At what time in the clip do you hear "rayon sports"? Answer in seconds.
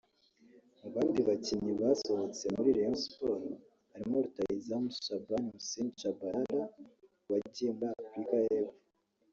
2.77-3.59